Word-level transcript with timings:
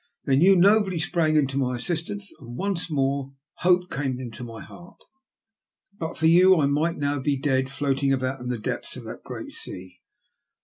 Then 0.25 0.41
you 0.41 0.55
nobly 0.55 0.97
sprang 0.97 1.35
in 1.35 1.45
to 1.49 1.59
my 1.59 1.75
assistance, 1.75 2.33
and 2.39 2.57
once 2.57 2.89
more 2.89 3.33
hope 3.59 3.91
came 3.91 4.19
into 4.19 4.43
my 4.43 4.59
heart. 4.63 4.97
But 5.99 6.17
for 6.17 6.25
you 6.25 6.59
I 6.59 6.65
might 6.65 6.97
now 6.97 7.19
be 7.19 7.37
dead, 7.37 7.69
floating 7.69 8.11
about 8.11 8.39
in 8.41 8.47
the 8.47 8.57
depths 8.57 8.95
of 8.95 9.03
that 9.03 9.23
great 9.23 9.51
sea. 9.51 10.01